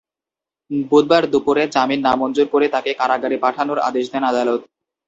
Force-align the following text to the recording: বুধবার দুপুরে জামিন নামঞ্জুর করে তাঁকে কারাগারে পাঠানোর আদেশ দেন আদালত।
বুধবার 0.91 1.23
দুপুরে 1.33 1.63
জামিন 1.75 1.99
নামঞ্জুর 2.03 2.47
করে 2.53 2.67
তাঁকে 2.73 2.91
কারাগারে 2.99 3.37
পাঠানোর 3.43 3.79
আদেশ 3.89 4.05
দেন 4.13 4.23
আদালত। 4.31 4.61